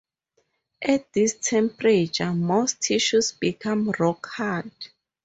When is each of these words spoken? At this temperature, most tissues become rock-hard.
At 0.81 1.13
this 1.13 1.35
temperature, 1.39 2.33
most 2.33 2.81
tissues 2.81 3.33
become 3.33 3.91
rock-hard. 3.99 4.71